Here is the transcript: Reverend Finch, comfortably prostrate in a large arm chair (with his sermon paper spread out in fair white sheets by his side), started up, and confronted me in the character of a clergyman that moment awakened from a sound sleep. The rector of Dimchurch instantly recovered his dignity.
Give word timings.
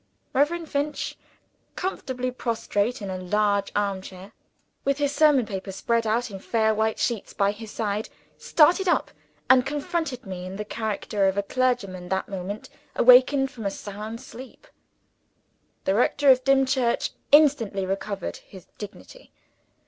Reverend 0.33 0.67
Finch, 0.67 1.15
comfortably 1.75 2.31
prostrate 2.31 3.03
in 3.03 3.11
a 3.11 3.19
large 3.19 3.71
arm 3.75 4.01
chair 4.01 4.31
(with 4.83 4.97
his 4.97 5.11
sermon 5.11 5.45
paper 5.45 5.71
spread 5.71 6.07
out 6.07 6.31
in 6.31 6.39
fair 6.39 6.73
white 6.73 6.97
sheets 6.97 7.33
by 7.33 7.51
his 7.51 7.69
side), 7.69 8.09
started 8.35 8.87
up, 8.87 9.11
and 9.47 9.63
confronted 9.63 10.25
me 10.25 10.47
in 10.47 10.55
the 10.55 10.65
character 10.65 11.27
of 11.27 11.37
a 11.37 11.43
clergyman 11.43 12.09
that 12.09 12.27
moment 12.27 12.67
awakened 12.95 13.51
from 13.51 13.63
a 13.67 13.69
sound 13.69 14.19
sleep. 14.19 14.65
The 15.85 15.93
rector 15.93 16.31
of 16.31 16.43
Dimchurch 16.43 17.11
instantly 17.31 17.85
recovered 17.85 18.37
his 18.37 18.65
dignity. 18.79 19.31